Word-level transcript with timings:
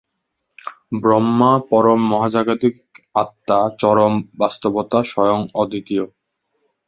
ব্রহ্মা 1.01 1.51
পরম 1.69 2.01
মহাজাগতিক 2.11 2.75
আত্মা, 3.15 3.59
চরম 3.81 4.13
বাস্তবতা, 4.39 4.99
স্বয়ং 5.03 5.39
অদ্বিতীয়। 5.53 6.05